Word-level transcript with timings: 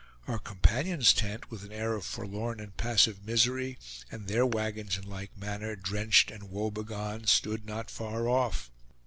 Our 0.27 0.39
companions' 0.39 1.13
tent, 1.13 1.51
with 1.51 1.63
an 1.63 1.71
air 1.71 1.93
of 1.93 2.07
forlorn 2.07 2.59
and 2.59 2.75
passive 2.75 3.23
misery, 3.23 3.77
and 4.11 4.25
their 4.27 4.47
wagons 4.47 4.97
in 4.97 5.07
like 5.07 5.37
manner, 5.37 5.75
drenched 5.75 6.31
and 6.31 6.49
woe 6.49 6.71
begone, 6.71 7.27
stood 7.27 7.67
not 7.67 7.91
far 7.91 8.27
off. 8.27 8.71